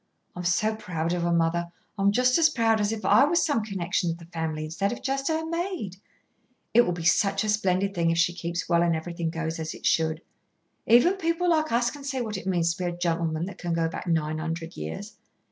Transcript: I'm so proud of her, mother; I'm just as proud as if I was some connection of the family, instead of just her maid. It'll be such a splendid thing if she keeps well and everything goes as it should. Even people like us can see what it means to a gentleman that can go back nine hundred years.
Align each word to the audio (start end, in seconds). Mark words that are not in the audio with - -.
I'm 0.35 0.45
so 0.45 0.73
proud 0.75 1.13
of 1.13 1.21
her, 1.21 1.31
mother; 1.31 1.71
I'm 1.95 2.11
just 2.11 2.39
as 2.39 2.49
proud 2.49 2.81
as 2.81 2.91
if 2.91 3.05
I 3.05 3.23
was 3.25 3.45
some 3.45 3.61
connection 3.63 4.09
of 4.09 4.17
the 4.17 4.25
family, 4.25 4.65
instead 4.65 4.91
of 4.91 5.03
just 5.03 5.27
her 5.27 5.45
maid. 5.45 5.97
It'll 6.73 6.91
be 6.91 7.03
such 7.05 7.43
a 7.43 7.49
splendid 7.49 7.93
thing 7.93 8.09
if 8.09 8.17
she 8.17 8.33
keeps 8.33 8.67
well 8.67 8.81
and 8.81 8.95
everything 8.95 9.29
goes 9.29 9.59
as 9.59 9.75
it 9.75 9.85
should. 9.85 10.23
Even 10.87 11.17
people 11.17 11.51
like 11.51 11.71
us 11.71 11.91
can 11.91 12.03
see 12.03 12.19
what 12.19 12.35
it 12.35 12.47
means 12.47 12.73
to 12.73 12.85
a 12.87 12.91
gentleman 12.91 13.45
that 13.45 13.59
can 13.59 13.73
go 13.73 13.87
back 13.87 14.07
nine 14.07 14.39
hundred 14.39 14.75
years. 14.75 15.17